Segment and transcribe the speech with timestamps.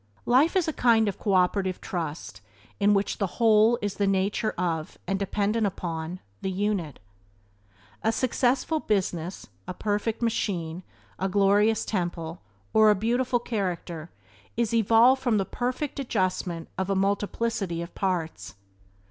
[0.25, 2.41] Life is a kind of cooperative trust
[2.79, 6.97] in which the whole is of the nature of, and dependent upon, the unit.
[8.01, 10.81] A successful business, a perfect machine,
[11.19, 12.41] a glorious temple,
[12.73, 14.09] or a beautiful character
[14.57, 18.55] is evolved from the perfect adjustment of a multiplicity of parts.